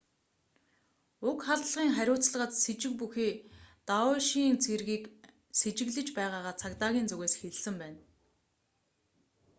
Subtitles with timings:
[1.27, 3.31] уг халдлагын хариуцлагад сэжиг бүхий
[3.89, 5.03] даэшийн isil цэргийг
[5.59, 7.99] сэжиглэж байгаагаа цагдаагийн зүгээс хэлсэн байна